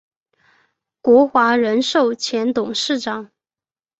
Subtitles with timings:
[0.99, 3.29] 国华人寿前董事长。